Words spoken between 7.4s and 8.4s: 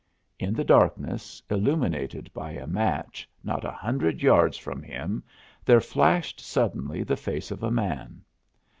of a man.